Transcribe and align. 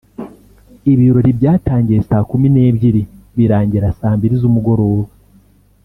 Ibirori 0.91 1.31
byatangiye 1.39 1.99
saa 2.09 2.25
kumi 2.29 2.47
n’ebyiri 2.53 3.01
birangira 3.35 3.87
saa 3.99 4.15
mbiri 4.17 4.35
z’umugoroba 4.41 5.05